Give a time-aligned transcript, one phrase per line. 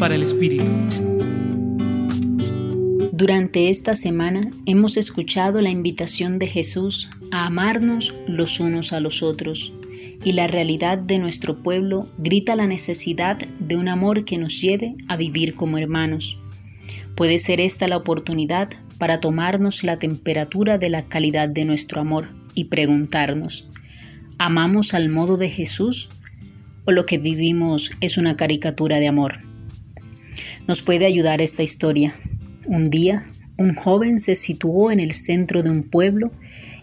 [0.00, 0.72] para el Espíritu.
[3.12, 9.22] Durante esta semana hemos escuchado la invitación de Jesús a amarnos los unos a los
[9.22, 9.74] otros
[10.24, 14.94] y la realidad de nuestro pueblo grita la necesidad de un amor que nos lleve
[15.06, 16.40] a vivir como hermanos.
[17.14, 22.28] Puede ser esta la oportunidad para tomarnos la temperatura de la calidad de nuestro amor
[22.54, 23.68] y preguntarnos,
[24.38, 26.08] ¿amamos al modo de Jesús
[26.86, 29.49] o lo que vivimos es una caricatura de amor?
[30.70, 32.14] Nos puede ayudar esta historia.
[32.64, 33.28] Un día,
[33.58, 36.30] un joven se situó en el centro de un pueblo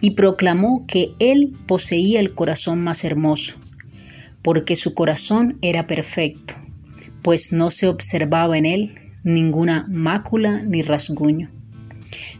[0.00, 3.56] y proclamó que él poseía el corazón más hermoso,
[4.40, 6.54] porque su corazón era perfecto,
[7.22, 11.50] pues no se observaba en él ninguna mácula ni rasguño.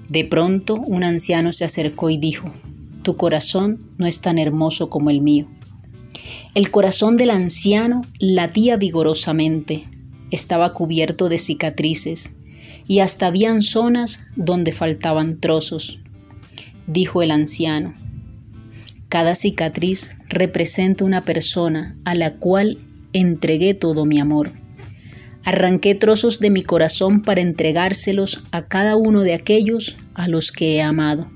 [0.08, 2.54] De pronto un anciano se acercó y dijo,
[3.02, 5.48] Tu corazón no es tan hermoso como el mío.
[6.54, 9.88] El corazón del anciano latía vigorosamente,
[10.32, 12.34] estaba cubierto de cicatrices,
[12.88, 16.00] y hasta habían zonas donde faltaban trozos.
[16.88, 17.94] Dijo el anciano,
[19.08, 22.78] cada cicatriz representa una persona a la cual
[23.12, 24.52] entregué todo mi amor.
[25.44, 30.76] Arranqué trozos de mi corazón para entregárselos a cada uno de aquellos a los que
[30.76, 31.30] he amado.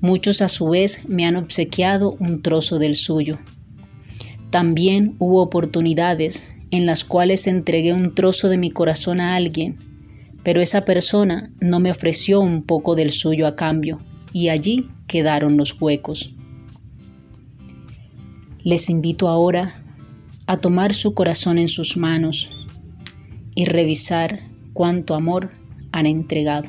[0.00, 3.38] Muchos a su vez me han obsequiado un trozo del suyo.
[4.50, 9.78] También hubo oportunidades en las cuales entregué un trozo de mi corazón a alguien
[10.44, 14.00] pero esa persona no me ofreció un poco del suyo a cambio
[14.32, 16.34] y allí quedaron los huecos.
[18.62, 19.74] Les invito ahora
[20.46, 22.50] a tomar su corazón en sus manos
[23.54, 24.40] y revisar
[24.74, 25.50] cuánto amor
[25.92, 26.68] han entregado.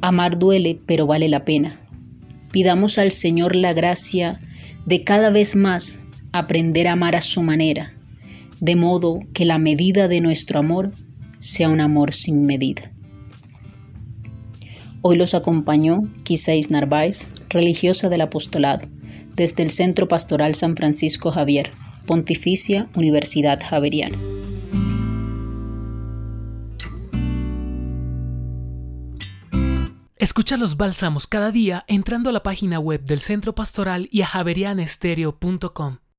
[0.00, 1.80] Amar duele, pero vale la pena.
[2.50, 4.40] Pidamos al Señor la gracia
[4.86, 7.92] de cada vez más aprender a amar a su manera,
[8.60, 10.92] de modo que la medida de nuestro amor
[11.38, 12.92] sea un amor sin medida.
[15.02, 18.88] Hoy los acompañó Quiséis Narváez, religiosa del apostolado,
[19.34, 21.70] desde el Centro Pastoral San Francisco Javier,
[22.06, 24.18] Pontificia Universidad Javeriana.
[30.16, 34.26] Escucha los bálsamos cada día entrando a la página web del Centro Pastoral y a
[34.26, 35.98] javerianestereo.com.